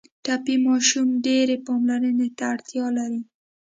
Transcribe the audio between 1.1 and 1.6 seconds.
ډېر